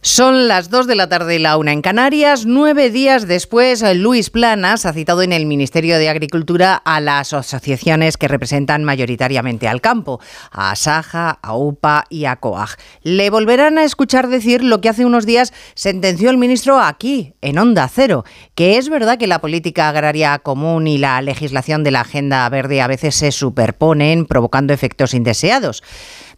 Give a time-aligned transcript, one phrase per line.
[0.00, 2.46] Son las 2 de la tarde y la una en Canarias.
[2.46, 8.16] Nueve días después, Luis Planas ha citado en el Ministerio de Agricultura a las asociaciones
[8.16, 10.20] que representan mayoritariamente al campo,
[10.52, 12.76] a Saja, a UPA y a COAG.
[13.02, 17.58] Le volverán a escuchar decir lo que hace unos días sentenció el ministro aquí, en
[17.58, 18.24] Onda Cero,
[18.54, 22.80] que es verdad que la política agraria común y la legislación de la Agenda Verde
[22.82, 25.82] a veces se superponen, provocando efectos indeseados.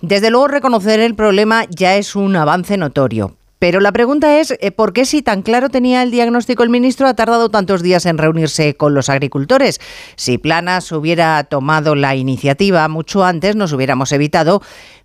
[0.01, 4.73] Desde luego, reconocer el problema ya es un avance notorio, pero la pregunta es, eh,
[4.73, 8.17] ¿por qué si tan claro tenía el diagnóstico el ministro ha tardado tantos días en
[8.17, 9.81] reunirse con los agricultores?
[10.17, 14.63] Si Planas hubiera tomado la iniciativa mucho antes, nos hubiéramos evitado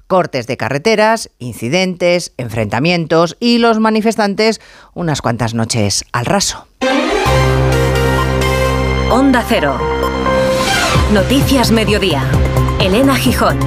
[0.07, 4.61] cortes de carreteras, incidentes, enfrentamientos y los manifestantes
[4.93, 6.65] unas cuantas noches al raso.
[9.11, 9.77] Onda Cero.
[11.11, 12.23] Noticias Mediodía.
[12.79, 13.59] Elena Gijón.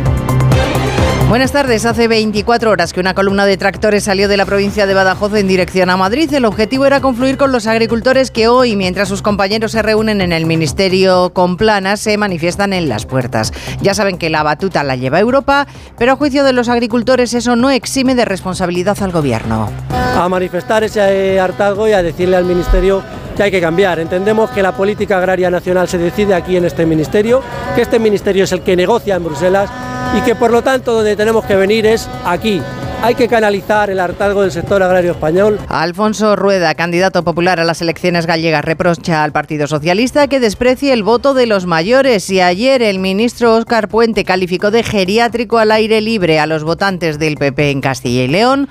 [1.29, 1.85] Buenas tardes.
[1.85, 5.47] Hace 24 horas que una columna de tractores salió de la provincia de Badajoz en
[5.47, 6.33] dirección a Madrid.
[6.33, 10.33] El objetivo era confluir con los agricultores que hoy, mientras sus compañeros se reúnen en
[10.33, 13.53] el Ministerio con planas, se manifiestan en las puertas.
[13.83, 15.67] Ya saben que la batuta la lleva Europa,
[15.99, 19.69] pero a juicio de los agricultores eso no exime de responsabilidad al Gobierno.
[19.91, 23.03] A manifestar ese hartazgo y a decirle al Ministerio
[23.37, 23.99] que hay que cambiar.
[23.99, 27.43] Entendemos que la política agraria nacional se decide aquí en este ministerio,
[27.75, 29.69] que este ministerio es el que negocia en Bruselas
[30.17, 32.63] y que por lo tanto donde tenemos que venir es aquí,
[33.03, 35.59] hay que canalizar el hartazgo del sector agrario español.
[35.69, 41.05] Alfonso Rueda, candidato popular a las elecciones gallegas, reprocha al Partido Socialista que desprecie el
[41.05, 46.01] voto de los mayores y ayer el ministro Óscar Puente calificó de geriátrico al aire
[46.01, 48.69] libre a los votantes del PP en Castilla y León.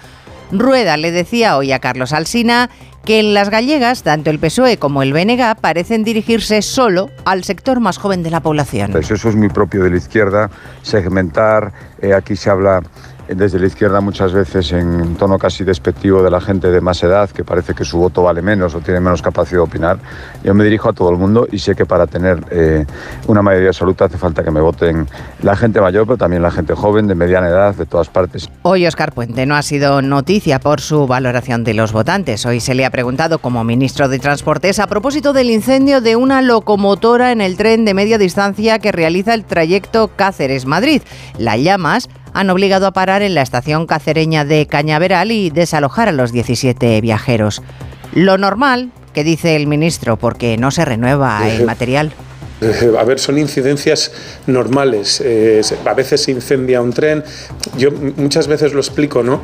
[0.51, 2.69] Rueda le decía hoy a Carlos Alsina
[3.07, 7.79] que en las gallegas, tanto el PSOE como el BNG parecen dirigirse solo al sector
[7.79, 8.91] más joven de la población.
[8.91, 10.49] Pues eso es muy propio de la izquierda,
[10.81, 12.83] segmentar, eh, aquí se habla
[13.27, 17.29] desde la izquierda muchas veces en tono casi despectivo de la gente de más edad,
[17.29, 19.99] que parece que su voto vale menos o tiene menos capacidad de opinar.
[20.43, 22.85] Yo me dirijo a todo el mundo y sé que para tener eh,
[23.27, 25.07] una mayoría absoluta hace falta que me voten
[25.41, 28.49] la gente mayor, pero también la gente joven, de mediana edad, de todas partes.
[28.63, 32.45] Hoy Oscar Puente no ha sido noticia por su valoración de los votantes.
[32.45, 36.41] Hoy se le ha preguntado como ministro de Transportes a propósito del incendio de una
[36.41, 41.01] locomotora en el tren de media distancia que realiza el trayecto Cáceres-Madrid.
[41.37, 46.11] La llamas han obligado a parar en la estación cacereña de Cañaveral y desalojar a
[46.11, 47.63] los 17 viajeros.
[48.13, 52.13] Lo normal, que dice el ministro, porque no se renueva el material.
[52.97, 54.11] A ver, son incidencias
[54.47, 55.21] normales.
[55.23, 57.23] Eh, a veces se incendia un tren.
[57.77, 59.41] Yo muchas veces lo explico, ¿no?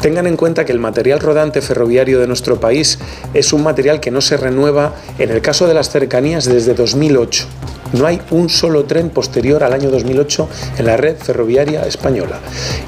[0.00, 2.98] Tengan en cuenta que el material rodante ferroviario de nuestro país
[3.32, 7.46] es un material que no se renueva, en el caso de las cercanías, desde 2008.
[7.94, 10.48] No hay un solo tren posterior al año 2008
[10.78, 12.40] en la red ferroviaria española.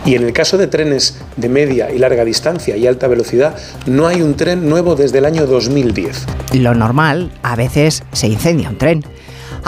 [0.04, 3.56] Y en el caso de trenes de media y larga distancia y alta velocidad,
[3.86, 6.26] no hay un tren nuevo desde el año 2010.
[6.54, 9.04] Lo normal, a veces se incendia un tren.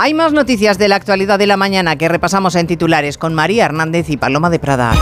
[0.00, 3.64] Hay más noticias de la actualidad de la mañana que repasamos en titulares con María
[3.64, 4.94] Hernández y Paloma de Prada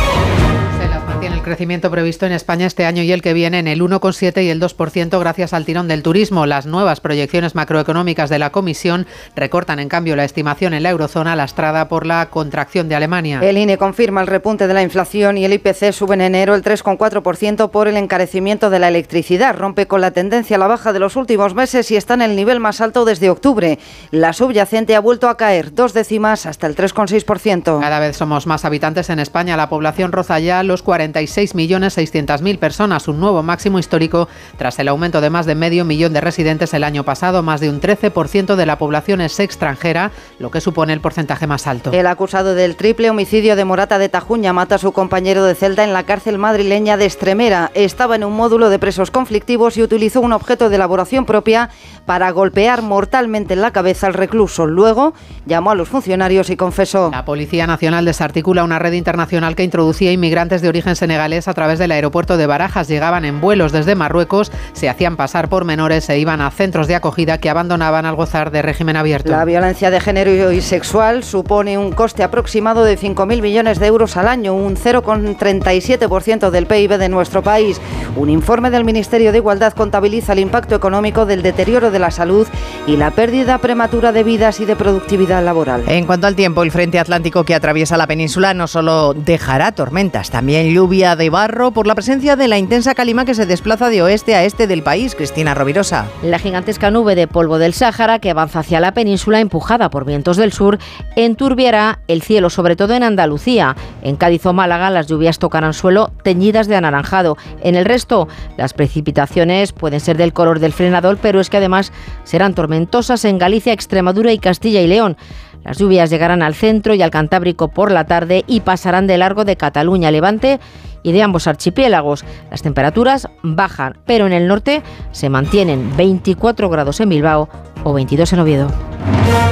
[1.47, 4.61] crecimiento previsto en España este año y el que viene en el 1,7 y el
[4.61, 6.45] 2% gracias al tirón del turismo.
[6.45, 11.37] Las nuevas proyecciones macroeconómicas de la Comisión recortan en cambio la estimación en la eurozona
[11.37, 13.39] lastrada por la contracción de Alemania.
[13.43, 16.65] El INE confirma el repunte de la inflación y el IPC sube en enero el
[16.65, 19.57] 3,4% por el encarecimiento de la electricidad.
[19.57, 22.35] Rompe con la tendencia a la baja de los últimos meses y está en el
[22.35, 23.79] nivel más alto desde octubre.
[24.11, 27.81] La subyacente ha vuelto a caer dos décimas hasta el 3,6%.
[27.81, 29.57] Cada vez somos más habitantes en España.
[29.57, 35.21] La población roza ya los 40 46.600.000 personas, un nuevo máximo histórico tras el aumento
[35.21, 37.43] de más de medio millón de residentes el año pasado.
[37.43, 41.67] Más de un 13% de la población es extranjera, lo que supone el porcentaje más
[41.67, 41.93] alto.
[41.93, 45.85] El acusado del triple homicidio de Morata de Tajuña mata a su compañero de celda
[45.85, 47.71] en la cárcel madrileña de Estremera.
[47.75, 51.71] Estaba en un módulo de presos conflictivos y utilizó un objeto de elaboración propia
[52.07, 54.67] para golpear mortalmente en la cabeza al recluso.
[54.67, 55.13] Luego
[55.45, 57.11] llamó a los funcionarios y confesó.
[57.11, 61.81] La Policía Nacional desarticula una red internacional que introducía inmigrantes de origen senegalés a través
[61.81, 62.87] del aeropuerto de Barajas.
[62.87, 66.95] Llegaban en vuelos desde Marruecos, se hacían pasar por menores e iban a centros de
[66.95, 69.33] acogida que abandonaban al gozar de régimen abierto.
[69.33, 74.17] La violencia de género y sexual supone un coste aproximado de 5.000 millones de euros
[74.17, 77.81] al año, un 0,37% del PIB de nuestro país.
[78.15, 82.47] Un informe del Ministerio de Igualdad contabiliza el impacto económico del deterioro de la salud
[82.87, 85.83] y la pérdida prematura de vidas y de productividad laboral.
[85.89, 90.31] En cuanto al tiempo, el frente atlántico que atraviesa la península no solo dejará tormentas,
[90.31, 94.03] también lluvia de barro por la presencia de la intensa calima que se desplaza de
[94.03, 95.15] oeste a este del país.
[95.15, 96.07] Cristina Rovirosa.
[96.23, 100.37] La gigantesca nube de polvo del Sáhara que avanza hacia la península empujada por vientos
[100.37, 100.79] del sur
[101.17, 103.75] enturbiará el cielo, sobre todo en Andalucía.
[104.03, 107.37] En Cádiz o Málaga las lluvias tocarán suelo teñidas de anaranjado.
[107.63, 108.29] En el resto.
[108.57, 111.93] Las precipitaciones pueden ser del color del frenador, pero es que además
[112.25, 115.17] serán tormentosas en Galicia, Extremadura y Castilla y León.
[115.65, 119.45] Las lluvias llegarán al centro y al Cantábrico por la tarde y pasarán de largo
[119.45, 120.61] de Cataluña, Levante
[121.07, 122.25] y de ambos archipiélagos.
[122.51, 124.83] Las temperaturas bajan, pero en el norte
[125.13, 127.49] se mantienen 24 grados en Bilbao
[127.85, 129.46] o 22 en Oviedo.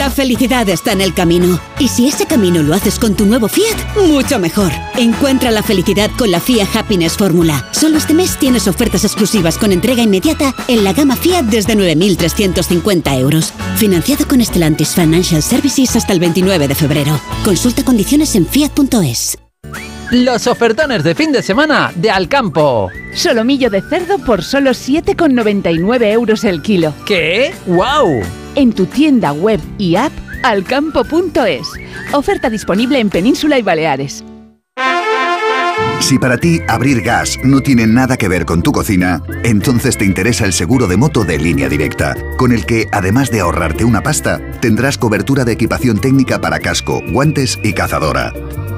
[0.00, 1.60] La felicidad está en el camino.
[1.78, 4.72] Y si ese camino lo haces con tu nuevo Fiat, mucho mejor.
[4.96, 7.68] Encuentra la felicidad con la Fiat Happiness Fórmula.
[7.72, 13.18] Solo este mes tienes ofertas exclusivas con entrega inmediata en la gama Fiat desde 9.350
[13.20, 13.52] euros.
[13.76, 17.20] Financiado con Stellantis Financial Services hasta el 29 de febrero.
[17.44, 19.49] Consulta condiciones en fiat.es.
[20.10, 22.90] Los ofertones de fin de semana de Alcampo.
[23.14, 26.92] Solomillo de cerdo por solo 7,99 euros el kilo.
[27.06, 27.54] ¿Qué?
[27.66, 28.20] ¡Wow!
[28.56, 30.12] En tu tienda web y app
[30.42, 31.68] alcampo.es.
[32.12, 34.24] Oferta disponible en Península y Baleares.
[36.00, 40.06] Si para ti abrir gas no tiene nada que ver con tu cocina, entonces te
[40.06, 44.02] interesa el seguro de moto de línea directa, con el que, además de ahorrarte una
[44.02, 48.32] pasta, tendrás cobertura de equipación técnica para casco, guantes y cazadora.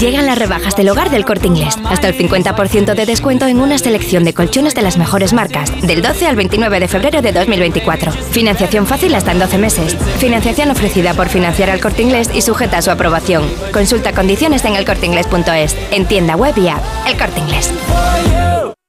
[0.00, 1.76] Llegan las rebajas del hogar del corte inglés.
[1.84, 5.70] Hasta el 50% de descuento en una selección de colchones de las mejores marcas.
[5.86, 8.10] Del 12 al 29 de febrero de 2024.
[8.10, 9.96] Financiación fácil hasta en 12 meses.
[10.18, 13.48] Financiación ofrecida por financiar al corte inglés y sujeta a su aprobación.
[13.72, 15.76] Consulta condiciones en elcorteinglés.es.
[15.92, 16.82] En tienda web y app.
[17.06, 17.72] El corte inglés.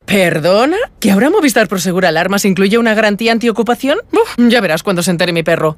[0.05, 0.77] ¿Perdona?
[0.99, 3.99] ¿Que ahora Movistar Prosegur Alarmas incluye una garantía antiocupación?
[4.11, 5.77] Uf, ya verás cuando se entere mi perro.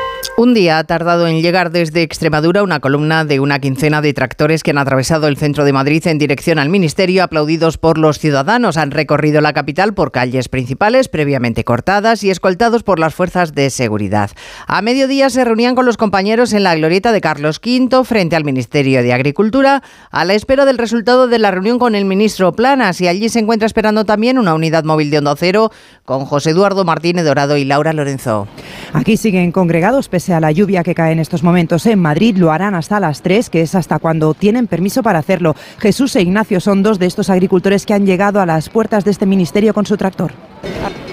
[0.41, 4.63] Un día ha tardado en llegar desde Extremadura una columna de una quincena de tractores
[4.63, 8.75] que han atravesado el centro de Madrid en dirección al Ministerio, aplaudidos por los ciudadanos.
[8.75, 13.69] Han recorrido la capital por calles principales previamente cortadas y escoltados por las fuerzas de
[13.69, 14.31] seguridad.
[14.65, 18.43] A mediodía se reunían con los compañeros en la glorieta de Carlos V frente al
[18.43, 22.99] Ministerio de Agricultura a la espera del resultado de la reunión con el ministro Planas
[22.99, 25.71] y allí se encuentra esperando también una unidad móvil de Onda Cero
[26.03, 28.47] con José Eduardo Martínez Dorado y Laura Lorenzo.
[28.93, 32.37] Aquí siguen congregados pese a la lluvia que cae en estos momentos en Madrid.
[32.37, 35.55] Lo harán hasta las 3, que es hasta cuando tienen permiso para hacerlo.
[35.79, 39.11] Jesús e Ignacio son dos de estos agricultores que han llegado a las puertas de
[39.11, 40.31] este ministerio con su tractor.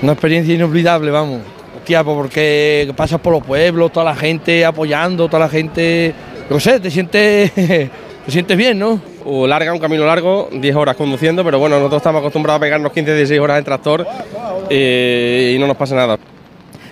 [0.02, 1.40] Una experiencia inolvidable, vamos.
[1.76, 6.14] Hostia, pues porque pasas por los pueblos, toda la gente apoyando, toda la gente...
[6.50, 7.90] No sé, te sientes, te
[8.28, 9.00] sientes bien, ¿no?
[9.24, 12.92] O larga, un camino largo, 10 horas conduciendo, pero bueno, nosotros estamos acostumbrados a pegarnos
[12.92, 14.06] 15, 16 horas en tractor
[14.70, 16.18] eh, y no nos pasa nada.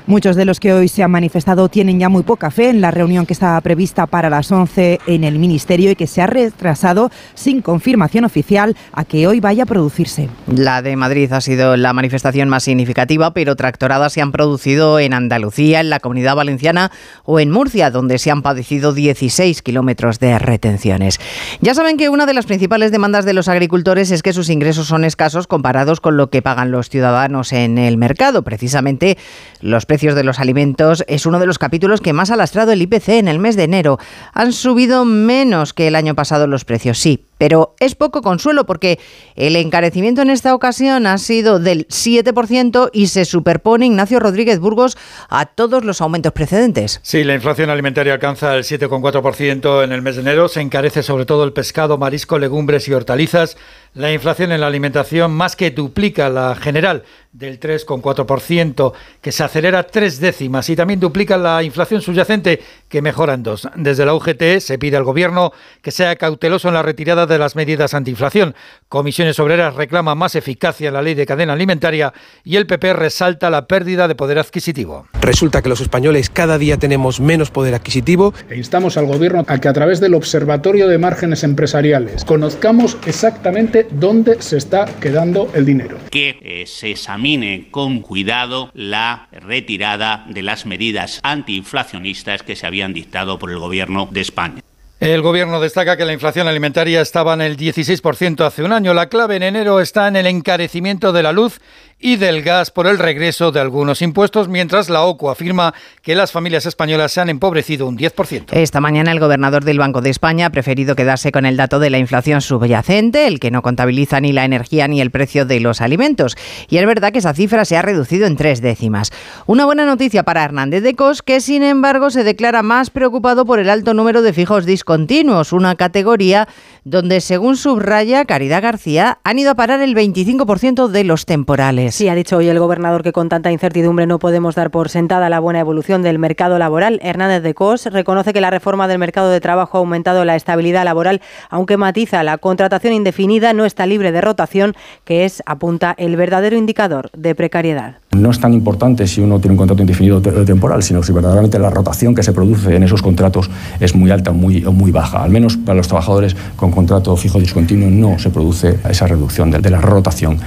[0.08, 2.92] Muchos de los que hoy se han manifestado tienen ya muy poca fe en la
[2.92, 7.10] reunión que estaba prevista para las 11 en el Ministerio y que se ha retrasado
[7.34, 10.28] sin confirmación oficial a que hoy vaya a producirse.
[10.46, 15.12] La de Madrid ha sido la manifestación más significativa, pero tractoradas se han producido en
[15.12, 16.92] Andalucía, en la Comunidad Valenciana
[17.24, 21.18] o en Murcia, donde se han padecido 16 kilómetros de retenciones.
[21.60, 24.86] Ya saben que una de las principales demandas de los agricultores es que sus ingresos
[24.86, 28.44] son escasos comparados con lo que pagan los ciudadanos en el mercado.
[28.44, 29.18] Precisamente
[29.60, 32.70] los precios precios de los alimentos es uno de los capítulos que más ha lastrado
[32.70, 33.98] el IPC en el mes de enero.
[34.34, 38.98] Han subido menos que el año pasado los precios, sí, pero es poco consuelo porque
[39.36, 44.98] el encarecimiento en esta ocasión ha sido del 7% y se superpone Ignacio Rodríguez Burgos
[45.30, 47.00] a todos los aumentos precedentes.
[47.02, 50.48] Sí, la inflación alimentaria alcanza el 7,4% en el mes de enero.
[50.48, 53.56] Se encarece sobre todo el pescado, marisco, legumbres y hortalizas.
[53.94, 57.04] La inflación en la alimentación más que duplica la general
[57.36, 63.34] del 3,4%, que se acelera tres décimas, y también duplica la inflación subyacente, que mejora
[63.34, 63.68] en dos.
[63.76, 65.52] Desde la UGT se pide al Gobierno
[65.82, 68.54] que sea cauteloso en la retirada de las medidas antiinflación.
[68.88, 73.50] Comisiones Obreras reclama más eficacia en la ley de cadena alimentaria y el PP resalta
[73.50, 75.06] la pérdida de poder adquisitivo.
[75.20, 78.32] Resulta que los españoles cada día tenemos menos poder adquisitivo.
[78.48, 83.86] E instamos al Gobierno a que a través del Observatorio de Márgenes Empresariales conozcamos exactamente
[83.90, 85.98] dónde se está quedando el dinero.
[86.10, 87.25] Que eh, se examine
[87.72, 94.08] con cuidado la retirada de las medidas antiinflacionistas que se habían dictado por el Gobierno
[94.12, 94.62] de España.
[95.00, 98.94] El gobierno destaca que la inflación alimentaria estaba en el 16% hace un año.
[98.94, 101.60] La clave en enero está en el encarecimiento de la luz
[102.06, 106.30] y del gas por el regreso de algunos impuestos, mientras la OCU afirma que las
[106.30, 108.52] familias españolas se han empobrecido un 10%.
[108.52, 111.90] Esta mañana el gobernador del Banco de España ha preferido quedarse con el dato de
[111.90, 115.80] la inflación subyacente, el que no contabiliza ni la energía ni el precio de los
[115.80, 116.36] alimentos.
[116.68, 119.10] Y es verdad que esa cifra se ha reducido en tres décimas.
[119.46, 123.58] Una buena noticia para Hernández de Cos, que sin embargo se declara más preocupado por
[123.58, 126.46] el alto número de fijos discontinuos, una categoría
[126.86, 131.96] donde, según subraya Caridad García, han ido a parar el 25% de los temporales.
[131.96, 135.28] Sí, ha dicho hoy el gobernador que con tanta incertidumbre no podemos dar por sentada
[135.28, 137.00] la buena evolución del mercado laboral.
[137.02, 140.84] Hernández de Cos reconoce que la reforma del mercado de trabajo ha aumentado la estabilidad
[140.84, 144.74] laboral, aunque matiza la contratación indefinida no está libre de rotación,
[145.04, 147.96] que es, apunta, el verdadero indicador de precariedad.
[148.16, 151.58] No es tan importante si uno tiene un contrato indefinido o temporal, sino si verdaderamente
[151.58, 155.22] la rotación que se produce en esos contratos es muy alta o muy, muy baja.
[155.22, 159.70] Al menos para los trabajadores con contrato fijo discontinuo no se produce esa reducción de
[159.70, 160.38] la rotación.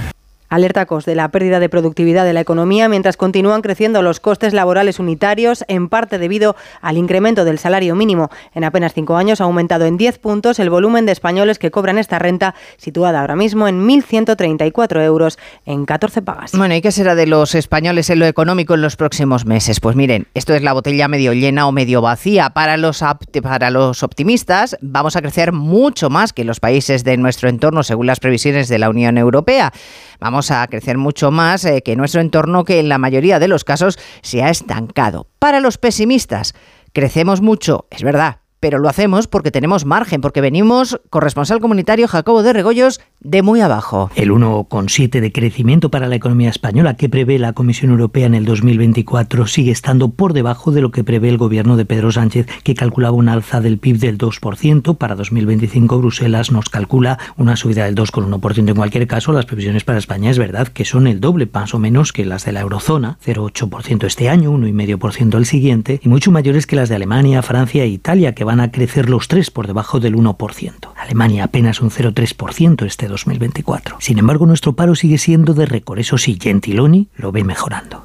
[0.50, 4.52] Alerta COS de la pérdida de productividad de la economía mientras continúan creciendo los costes
[4.52, 8.30] laborales unitarios, en parte debido al incremento del salario mínimo.
[8.52, 11.98] En apenas cinco años ha aumentado en 10 puntos el volumen de españoles que cobran
[11.98, 16.50] esta renta, situada ahora mismo en 1.134 euros en 14 pagas.
[16.52, 19.78] Bueno, ¿y qué será de los españoles en lo económico en los próximos meses?
[19.78, 22.50] Pues miren, esto es la botella medio llena o medio vacía.
[22.50, 23.04] Para los,
[23.40, 28.06] para los optimistas, vamos a crecer mucho más que los países de nuestro entorno, según
[28.06, 29.72] las previsiones de la Unión Europea
[30.20, 33.64] vamos a crecer mucho más eh, que nuestro entorno que en la mayoría de los
[33.64, 35.26] casos se ha estancado.
[35.38, 36.54] Para los pesimistas,
[36.92, 42.42] crecemos mucho, es verdad, pero lo hacemos porque tenemos margen, porque venimos, corresponsal comunitario Jacobo
[42.42, 44.10] de Regoyos, de muy abajo.
[44.14, 48.44] El 1,7 de crecimiento para la economía española que prevé la Comisión Europea en el
[48.44, 52.74] 2024 sigue estando por debajo de lo que prevé el gobierno de Pedro Sánchez, que
[52.74, 54.96] calculaba una alza del PIB del 2%.
[54.96, 58.68] Para 2025 Bruselas nos calcula una subida del 2,1%.
[58.68, 61.78] En cualquier caso, las previsiones para España es verdad que son el doble, más o
[61.78, 66.66] menos, que las de la eurozona, 0,8% este año, 1,5% el siguiente, y mucho mayores
[66.66, 70.00] que las de Alemania, Francia e Italia, que van a crecer los tres por debajo
[70.00, 70.92] del 1%.
[70.96, 73.98] Alemania apenas un 0,3% este 2024.
[74.00, 76.00] Sin embargo, nuestro paro sigue siendo de récord.
[76.00, 78.02] Eso sí, Gentiloni lo ve mejorando.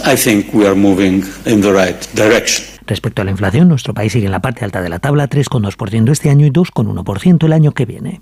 [2.85, 6.11] Respecto a la inflación, nuestro país sigue en la parte alta de la tabla, 3,2%
[6.11, 8.21] este año y 2,1% el año que viene.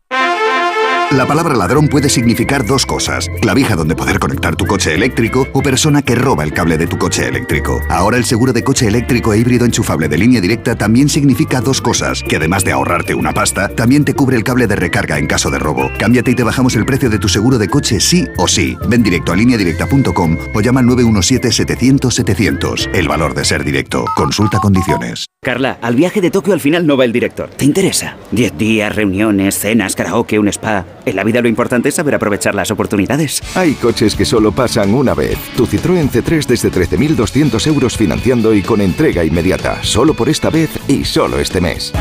[1.11, 3.27] La palabra ladrón puede significar dos cosas.
[3.41, 6.97] Clavija donde poder conectar tu coche eléctrico o persona que roba el cable de tu
[6.97, 7.81] coche eléctrico.
[7.89, 11.81] Ahora el seguro de coche eléctrico e híbrido enchufable de línea directa también significa dos
[11.81, 12.23] cosas.
[12.23, 15.51] Que además de ahorrarte una pasta, también te cubre el cable de recarga en caso
[15.51, 15.91] de robo.
[15.99, 18.77] Cámbiate y te bajamos el precio de tu seguro de coche sí o sí.
[18.87, 22.89] Ven directo a lineadirecta.com o llama al 917-700-700.
[22.93, 24.05] El valor de ser directo.
[24.15, 25.25] Consulta condiciones.
[25.43, 27.49] Carla, al viaje de Tokio al final no va el director.
[27.49, 28.15] ¿Te interesa?
[28.31, 30.85] Diez días, reuniones, cenas, karaoke, un spa.
[31.05, 33.41] En la vida lo importante es saber aprovechar las oportunidades.
[33.55, 35.37] Hay coches que solo pasan una vez.
[35.55, 39.83] Tu Citroën C3 desde 13.200 euros financiando y con entrega inmediata.
[39.83, 41.93] Solo por esta vez y solo este mes.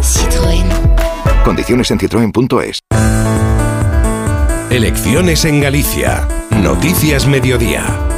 [0.00, 0.64] Citroën.
[1.44, 2.80] Condiciones en citroen.es.
[4.70, 6.28] Elecciones en Galicia.
[6.50, 8.09] Noticias Mediodía.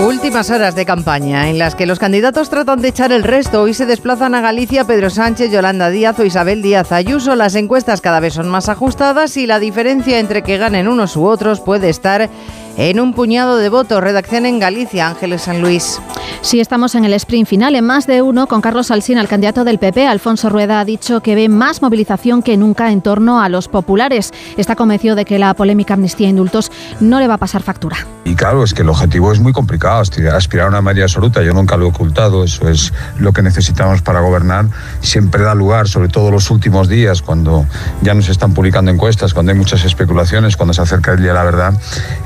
[0.00, 3.62] Últimas horas de campaña en las que los candidatos tratan de echar el resto.
[3.62, 7.36] Hoy se desplazan a Galicia Pedro Sánchez, Yolanda Díaz o Isabel Díaz Ayuso.
[7.36, 11.24] Las encuestas cada vez son más ajustadas y la diferencia entre que ganen unos u
[11.24, 12.28] otros puede estar
[12.76, 14.02] en un puñado de votos.
[14.02, 16.00] Redacción en Galicia, Ángeles San Luis.
[16.40, 19.64] Sí, estamos en el sprint final, en más de uno, con Carlos Alsina, el candidato
[19.64, 20.06] del PP.
[20.06, 24.32] Alfonso Rueda ha dicho que ve más movilización que nunca en torno a los populares.
[24.56, 27.96] Está convencido de que la polémica amnistía e indultos no le va a pasar factura.
[28.24, 31.52] Y claro, es que el objetivo es muy complicado, aspirar a una mayoría absoluta, yo
[31.52, 34.66] nunca lo he ocultado, eso es lo que necesitamos para gobernar.
[35.00, 37.66] Siempre da lugar, sobre todo los últimos días, cuando
[38.00, 41.28] ya no se están publicando encuestas, cuando hay muchas especulaciones, cuando se acerca el día
[41.28, 41.74] de la verdad,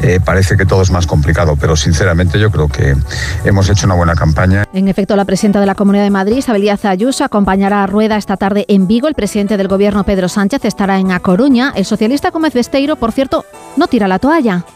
[0.00, 2.95] eh, parece que todo es más complicado, pero sinceramente yo creo que
[3.47, 4.66] hemos hecho una buena campaña.
[4.75, 8.19] En efecto, la presidenta de la Comunidad de Madrid, Isabel Díaz Ayuso, acompañará a Rueda
[8.19, 9.09] esta tarde en Vigo.
[9.09, 11.73] El presidente del Gobierno, Pedro Sánchez, estará en A Coruña.
[11.75, 13.47] El socialista Gómez Besteiro, por cierto,
[13.78, 14.66] no tira la toalla.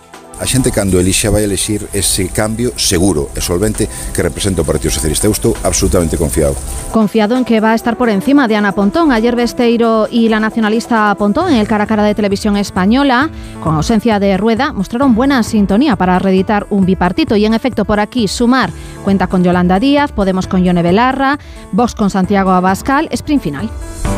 [0.40, 3.84] A xente cando elixa vai elexir ese cambio seguro e solvente
[4.16, 5.28] que representa o Partido Socialista.
[5.28, 6.56] Eu estou absolutamente confiado.
[6.96, 9.12] Confiado en que va a estar por encima de Ana Pontón.
[9.12, 13.28] Ayer Besteiro y la nacionalista Pontón en el cara a cara de televisión española,
[13.62, 17.36] con ausencia de rueda, mostraron buena sintonía para reeditar un bipartito.
[17.36, 18.72] Y en efecto, por aquí, Sumar
[19.04, 21.38] cuenta con Yolanda Díaz, Podemos con Yone Belarra,
[21.72, 23.70] Vox con Santiago Abascal, sprint final.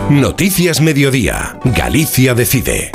[0.09, 1.59] Noticias Mediodía.
[1.65, 2.93] Galicia decide.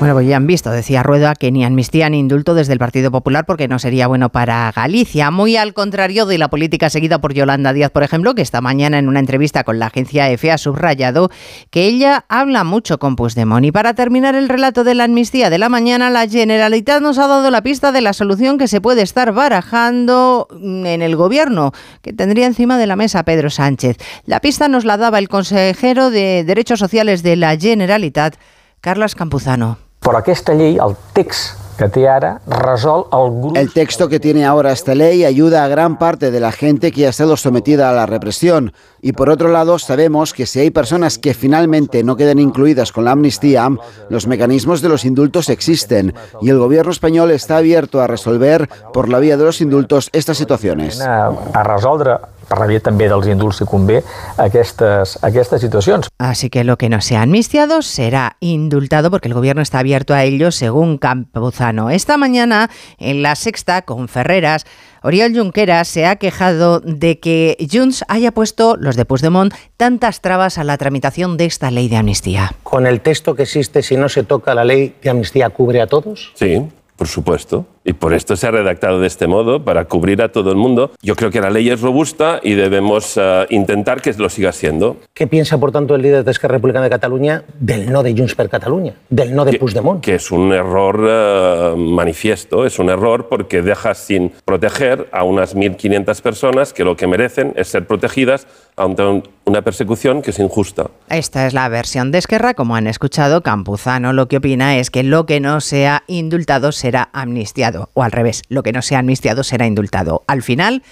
[0.00, 3.10] Bueno, pues ya han visto, decía Rueda, que ni amnistía ni indulto desde el Partido
[3.10, 5.30] Popular porque no sería bueno para Galicia.
[5.30, 8.98] Muy al contrario de la política seguida por Yolanda Díaz, por ejemplo, que esta mañana
[8.98, 11.30] en una entrevista con la agencia EFE ha subrayado
[11.68, 13.66] que ella habla mucho con Puigdemont.
[13.66, 17.26] Y para terminar el relato de la amnistía de la mañana, la Generalitat nos ha
[17.26, 22.14] dado la pista de la solución que se puede estar barajando en el gobierno, que
[22.14, 23.98] tendría encima de la mesa Pedro Sánchez.
[24.24, 28.36] La pista nos la daba el consejero de Derechos Sociales de la Generalitat,
[28.80, 29.89] Carlos Campuzano.
[30.00, 33.56] Però aquesta llei, el text que té ara, resol el.
[33.56, 37.06] El texto que tiene ahora esta ley ayuda a gran parte de la gente que
[37.06, 38.72] ha estado sometida a la represión.
[39.02, 43.04] Y por otro lado, sabemos que si hay personas que finalmente no quedan incluidas con
[43.04, 43.68] la amnistía,
[44.08, 49.08] los mecanismos de los indultos existen y el gobierno español está abierto a resolver por
[49.08, 51.00] la vía de los indultos estas situaciones.
[51.00, 52.16] A, a resoldre
[52.50, 54.00] per la via també dels indults si convé
[54.42, 56.10] aquestes, aquestes situacions.
[56.18, 60.24] Así que lo que no sea amnistiado será indultado porque el gobierno está abierto a
[60.24, 61.90] ello según Campuzano.
[61.90, 64.66] Esta mañana en la sexta con Ferreras
[65.02, 70.58] Oriol Junqueras se ha quejado de que Junts haya puesto, los de Puigdemont, tantas trabas
[70.58, 72.52] a la tramitación de esta ley de amnistía.
[72.62, 75.86] Con el texto que existe, si no se toca la ley de amnistía, ¿cubre a
[75.86, 76.32] todos?
[76.34, 77.64] Sí, por supuesto.
[77.90, 80.92] Y por esto se ha redactado de este modo, para cubrir a todo el mundo.
[81.02, 84.98] Yo creo que la ley es robusta y debemos uh, intentar que lo siga siendo.
[85.12, 88.36] ¿Qué piensa, por tanto, el líder de Esquerra Republicana de Cataluña del no de Junts
[88.36, 90.00] per Cataluña, del no de que, Puigdemont?
[90.00, 95.56] Que es un error uh, manifiesto, es un error porque deja sin proteger a unas
[95.56, 100.38] 1.500 personas que lo que merecen es ser protegidas ante un, una persecución que es
[100.38, 100.86] injusta.
[101.08, 105.02] Esta es la versión de Esquerra, como han escuchado, Campuzano lo que opina es que
[105.02, 109.42] lo que no sea indultado será amnistiado o al revés, lo que no sea amnistiado
[109.42, 110.24] será indultado.
[110.26, 110.82] Al final,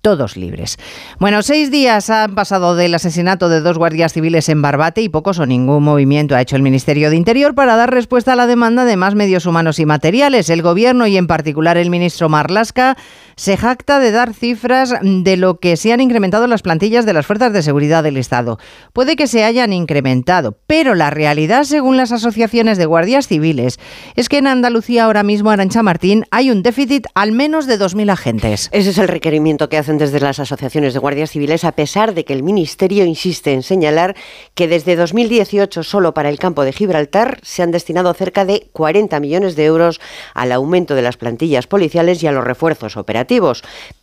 [0.00, 0.78] todos libres.
[1.18, 5.38] Bueno, seis días han pasado del asesinato de dos guardias civiles en Barbate y pocos
[5.38, 8.84] o ningún movimiento ha hecho el Ministerio de Interior para dar respuesta a la demanda
[8.84, 10.50] de más medios humanos y materiales.
[10.50, 12.96] El Gobierno y en particular el ministro Marlasca
[13.38, 17.24] se jacta de dar cifras de lo que se han incrementado las plantillas de las
[17.24, 18.58] fuerzas de seguridad del Estado.
[18.92, 23.78] Puede que se hayan incrementado, pero la realidad, según las asociaciones de guardias civiles,
[24.16, 28.10] es que en Andalucía ahora mismo, Arancha Martín, hay un déficit al menos de 2.000
[28.10, 28.68] agentes.
[28.72, 32.24] Ese es el requerimiento que hacen desde las asociaciones de guardias civiles, a pesar de
[32.24, 34.16] que el Ministerio insiste en señalar
[34.56, 39.20] que desde 2018 solo para el campo de Gibraltar se han destinado cerca de 40
[39.20, 40.00] millones de euros
[40.34, 43.27] al aumento de las plantillas policiales y a los refuerzos operativos.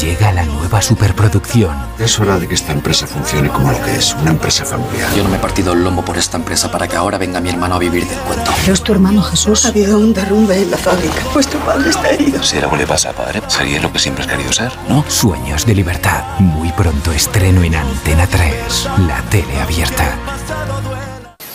[0.00, 1.74] Llega la nueva superproducción.
[1.98, 5.14] Es hora de que esta empresa funcione como lo que es, una empresa familiar.
[5.14, 7.48] Yo no me he partido el lomo por esta empresa para que ahora venga mi
[7.48, 8.50] hermano a vivir del cuento.
[8.60, 9.64] Pero es tu hermano Jesús.
[9.64, 11.22] Ha habido un derrumbe en la fábrica.
[11.32, 12.42] Pues tu padre está herido.
[12.42, 15.04] Si algo le pasa a padre, sería lo que siempre has querido ser, ¿no?
[15.20, 16.38] Sueños de libertad.
[16.38, 18.88] Muy pronto estreno en Antena 3.
[19.08, 20.16] La tele abierta.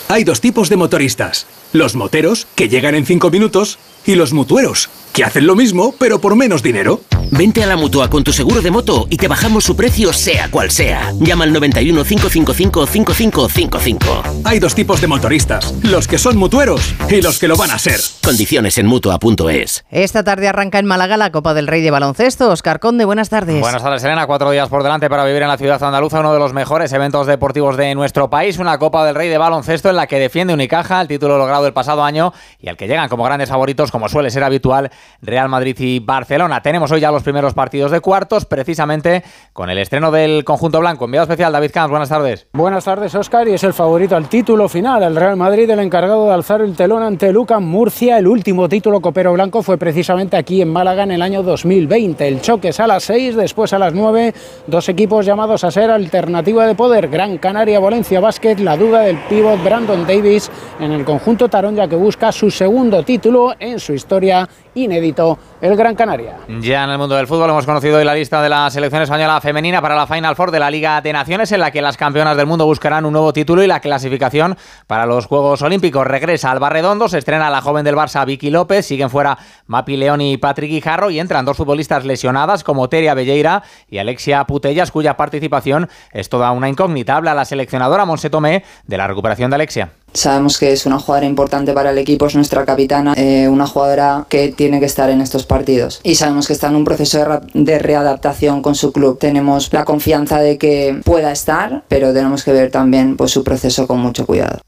[0.08, 1.46] Hay dos tipos de motoristas.
[1.72, 6.20] Los moteros, que llegan en cinco minutos, y los mutueros, que hacen lo mismo, pero
[6.20, 7.00] por menos dinero.
[7.30, 10.50] Vente a la mutua con tu seguro de moto y te bajamos su precio, sea
[10.50, 11.12] cual sea.
[11.18, 14.22] Llama al 91 555 5555.
[14.44, 17.78] Hay dos tipos de motoristas: los que son mutueros y los que lo van a
[17.78, 17.98] ser.
[18.22, 19.84] Condiciones en mutua.es.
[19.90, 22.50] Esta tarde arranca en Málaga la Copa del Rey de Baloncesto.
[22.50, 23.60] Oscar Conde, buenas tardes.
[23.60, 24.26] Buenas tardes, Elena.
[24.26, 27.26] Cuatro días por delante para vivir en la ciudad andaluza, uno de los mejores eventos
[27.26, 28.58] deportivos de nuestro país.
[28.58, 31.72] Una Copa del Rey de Baloncesto en la que defiende Unicaja el título logrado el
[31.72, 34.90] pasado año y al que llegan como grandes favoritos, como suele ser habitual,
[35.22, 36.60] Real Madrid y Barcelona.
[36.60, 41.04] Tenemos hoy ya los primeros partidos de cuartos, precisamente con el estreno del conjunto blanco.
[41.04, 42.48] Enviado especial, David Camps, buenas tardes.
[42.54, 45.04] Buenas tardes, Oscar, y es el favorito al título final.
[45.04, 48.18] El Real Madrid, el encargado de alzar el telón ante Luca Murcia.
[48.18, 52.26] El último título copero blanco fue precisamente aquí en Málaga en el año 2020.
[52.26, 54.34] El choque es a las 6, después a las 9.
[54.66, 57.06] Dos equipos llamados a ser alternativa de poder.
[57.06, 61.94] Gran Canaria, Valencia Basket, la duda del pívot Brandon Davis en el conjunto Taronja que
[61.94, 66.38] busca su segundo título en su historia inédito el Gran Canaria.
[66.60, 69.40] Ya en el mundo del fútbol hemos conocido hoy la lista de la selección española
[69.40, 72.36] femenina para la Final Four de la Liga de Naciones, en la que las campeonas
[72.36, 76.06] del mundo buscarán un nuevo título y la clasificación para los Juegos Olímpicos.
[76.06, 80.20] Regresa al Barredondo, se estrena la joven del Barça Vicky López, siguen fuera Mapi León
[80.20, 85.16] y Patrick Guijarro y entran dos futbolistas lesionadas como Teria Belleira y Alexia Putellas, cuya
[85.16, 87.16] participación es toda una incógnita.
[87.16, 89.90] Habla la seleccionadora Monse Tomé de la recuperación de Alexia.
[90.14, 94.26] Sabemos que es una jugadora importante para el equipo, es nuestra capitana, eh, una jugadora
[94.28, 96.00] que tiene que estar en estos partidos.
[96.04, 99.18] Y sabemos que está en un proceso de, de, readaptación con su club.
[99.18, 103.86] Tenemos la confianza de que pueda estar, pero tenemos que ver también pues, su proceso
[103.86, 104.60] con mucho cuidado.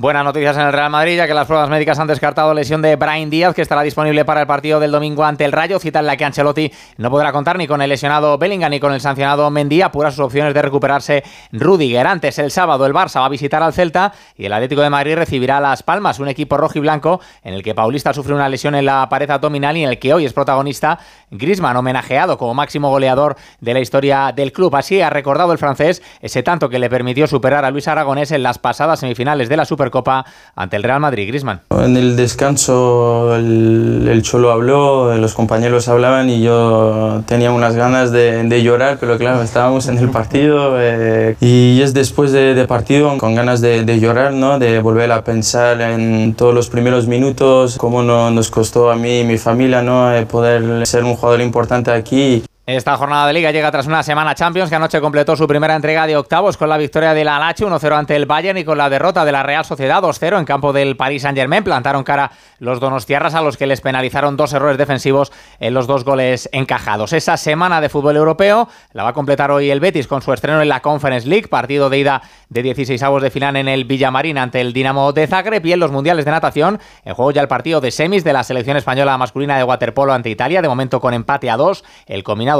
[0.00, 2.96] Buenas noticias en el Real Madrid, ya que las pruebas médicas han descartado lesión de
[2.96, 6.06] Brian Díaz, que estará disponible para el partido del domingo ante el Rayo, cita en
[6.06, 9.50] la que Ancelotti no podrá contar ni con el lesionado Bellingham ni con el sancionado
[9.50, 12.06] Mendy, apura sus opciones de recuperarse Rudiger.
[12.06, 15.16] Antes, el sábado, el Barça va a visitar al Celta y el Atlético de Madrid
[15.16, 18.74] recibirá Las Palmas, un equipo rojo y blanco en el que Paulista sufre una lesión
[18.74, 20.98] en la pared abdominal y en el que hoy es protagonista
[21.30, 24.74] Griezmann, homenajeado como máximo goleador de la historia del club.
[24.76, 28.42] Así ha recordado el francés ese tanto que le permitió superar a Luis Aragonés en
[28.42, 30.24] las pasadas semifinales de la Supercopa Copa
[30.54, 31.60] ante el Real Madrid, Grisman.
[31.70, 38.12] En el descanso el, el, Cholo habló, los compañeros hablaban y yo tenía unas ganas
[38.12, 42.66] de, de llorar, pero claro, estábamos en el partido eh, y es después de, de,
[42.66, 44.58] partido con ganas de, de, llorar, ¿no?
[44.58, 49.20] de volver a pensar en todos los primeros minutos, cómo no, nos costó a mí
[49.20, 50.14] y mi familia ¿no?
[50.14, 52.42] Eh, poder ser un jugador importante aquí.
[52.76, 56.06] Esta jornada de liga llega tras una semana Champions que anoche completó su primera entrega
[56.06, 58.88] de octavos con la victoria de la Alache 1-0 ante el Bayern y con la
[58.88, 61.64] derrota de la Real Sociedad 2-0 en campo del Paris Saint-Germain.
[61.64, 62.30] Plantaron cara
[62.60, 67.12] los donostiarras a los que les penalizaron dos errores defensivos en los dos goles encajados.
[67.12, 70.62] Esa semana de fútbol europeo la va a completar hoy el Betis con su estreno
[70.62, 74.38] en la Conference League, partido de ida de 16 avos de final en el Villamarín
[74.38, 76.78] ante el Dinamo de Zagreb y en los mundiales de natación.
[77.04, 80.30] En juego ya el partido de semis de la selección española masculina de waterpolo ante
[80.30, 81.82] Italia, de momento con empate a dos.
[82.06, 82.59] El combinado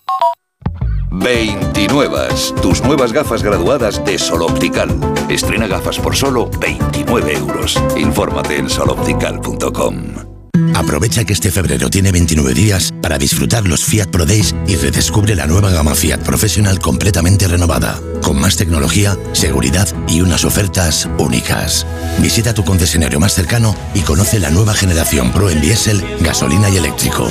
[1.11, 2.29] 29.
[2.61, 4.89] Tus nuevas gafas graduadas de Sol Optical.
[5.29, 7.79] Estrena gafas por solo 29 euros.
[7.97, 10.31] Infórmate en soloptical.com.
[10.73, 15.35] Aprovecha que este febrero tiene 29 días para disfrutar los Fiat Pro Days y redescubre
[15.35, 21.85] la nueva gama Fiat Professional completamente renovada, con más tecnología, seguridad y unas ofertas únicas.
[22.19, 26.77] Visita tu concesionario más cercano y conoce la nueva generación Pro en diésel, gasolina y
[26.77, 27.27] eléctrico.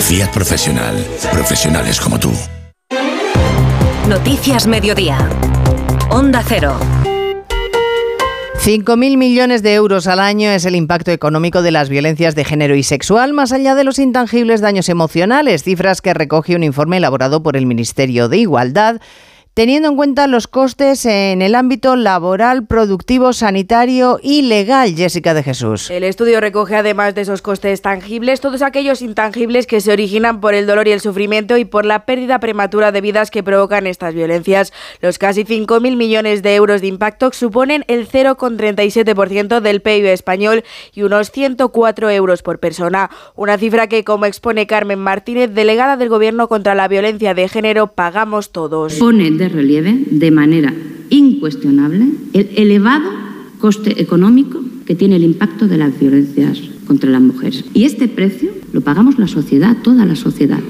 [0.00, 1.06] Fiat Professional.
[1.32, 2.32] Profesionales como tú.
[4.10, 5.18] Noticias Mediodía.
[6.10, 6.76] Onda Cero.
[8.56, 12.74] 5.000 millones de euros al año es el impacto económico de las violencias de género
[12.74, 17.44] y sexual, más allá de los intangibles daños emocionales, cifras que recoge un informe elaborado
[17.44, 19.00] por el Ministerio de Igualdad
[19.54, 25.42] teniendo en cuenta los costes en el ámbito laboral, productivo, sanitario y legal, Jessica de
[25.42, 25.90] Jesús.
[25.90, 30.54] El estudio recoge además de esos costes tangibles todos aquellos intangibles que se originan por
[30.54, 34.14] el dolor y el sufrimiento y por la pérdida prematura de vidas que provocan estas
[34.14, 34.72] violencias.
[35.00, 41.02] Los casi 5.000 millones de euros de impacto suponen el 0,37% del PIB español y
[41.02, 46.48] unos 104 euros por persona, una cifra que, como expone Carmen Martínez, delegada del Gobierno
[46.48, 49.00] contra la violencia de género, pagamos todos
[49.40, 50.74] de relieve de manera
[51.08, 53.10] incuestionable el elevado
[53.58, 57.64] coste económico que tiene el impacto de las violencias contra las mujeres.
[57.72, 60.60] Y este precio lo pagamos la sociedad, toda la sociedad.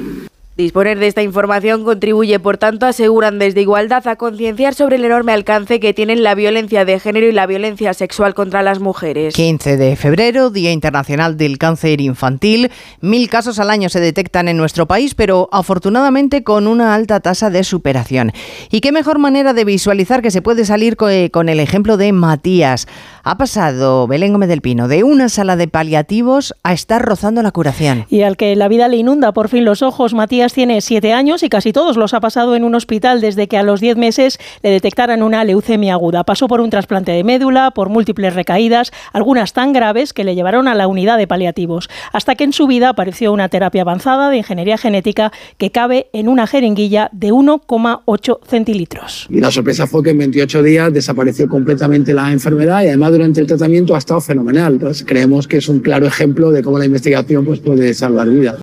[0.61, 5.33] Disponer de esta información contribuye, por tanto, aseguran desde Igualdad a concienciar sobre el enorme
[5.33, 9.33] alcance que tienen la violencia de género y la violencia sexual contra las mujeres.
[9.33, 12.71] 15 de febrero, Día Internacional del Cáncer Infantil.
[13.01, 17.49] Mil casos al año se detectan en nuestro país, pero afortunadamente con una alta tasa
[17.49, 18.33] de superación.
[18.71, 22.87] Y qué mejor manera de visualizar que se puede salir con el ejemplo de Matías.
[23.25, 27.51] Ha pasado Belén Gómez del Pino de una sala de paliativos a estar rozando la
[27.51, 28.05] curación.
[28.11, 30.13] Y al que la vida le inunda por fin los ojos,
[30.51, 33.57] Matías tiene siete años y casi todos los ha pasado en un hospital desde que
[33.57, 36.25] a los diez meses le detectaran una leucemia aguda.
[36.25, 40.67] Pasó por un trasplante de médula, por múltiples recaídas, algunas tan graves que le llevaron
[40.67, 44.39] a la unidad de paliativos, hasta que en su vida apareció una terapia avanzada de
[44.39, 49.27] ingeniería genética que cabe en una jeringuilla de 1,8 centilitros.
[49.31, 53.41] Y la sorpresa fue que en 28 días desapareció completamente la enfermedad y además durante
[53.41, 54.75] el tratamiento ha estado fenomenal.
[54.75, 58.61] Entonces creemos que es un claro ejemplo de cómo la investigación pues, puede salvar vidas.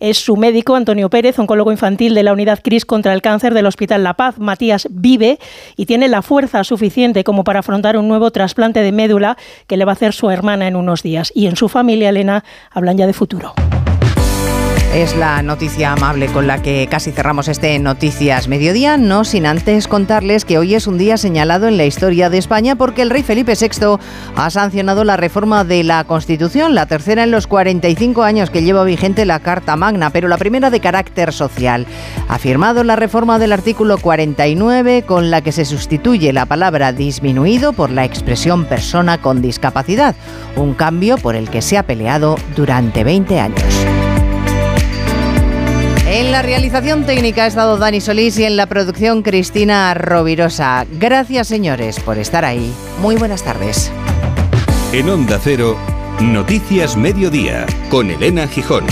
[0.00, 3.66] Es su médico, Antonio Pérez, oncólogo infantil de la unidad CRIS contra el cáncer del
[3.66, 4.38] Hospital La Paz.
[4.38, 5.38] Matías vive
[5.76, 9.84] y tiene la fuerza suficiente como para afrontar un nuevo trasplante de médula que le
[9.84, 11.32] va a hacer su hermana en unos días.
[11.34, 13.54] Y en su familia, Elena, hablan ya de futuro.
[14.94, 19.88] Es la noticia amable con la que casi cerramos este Noticias Mediodía, no sin antes
[19.88, 23.22] contarles que hoy es un día señalado en la historia de España porque el rey
[23.22, 23.96] Felipe VI
[24.36, 28.84] ha sancionado la reforma de la Constitución, la tercera en los 45 años que lleva
[28.84, 31.86] vigente la Carta Magna, pero la primera de carácter social.
[32.28, 37.72] Ha firmado la reforma del artículo 49 con la que se sustituye la palabra disminuido
[37.72, 40.14] por la expresión persona con discapacidad,
[40.54, 44.01] un cambio por el que se ha peleado durante 20 años.
[46.12, 50.86] En la realización técnica ha estado Dani Solís y en la producción Cristina Rovirosa.
[50.90, 52.70] Gracias señores por estar ahí.
[53.00, 53.90] Muy buenas tardes.
[54.92, 55.74] En Onda Cero,
[56.20, 58.84] Noticias Mediodía, con Elena Gijón.